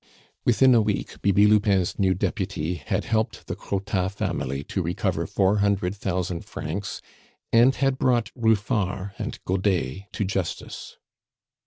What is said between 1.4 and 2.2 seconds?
Lupin's new